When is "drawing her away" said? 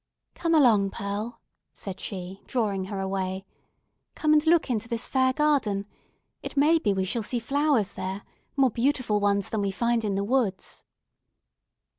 2.47-3.45